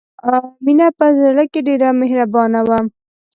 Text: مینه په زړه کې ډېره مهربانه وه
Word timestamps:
مینه 0.63 0.87
په 0.99 1.05
زړه 1.19 1.43
کې 1.51 1.59
ډېره 1.67 1.89
مهربانه 2.01 2.59
وه 2.67 2.79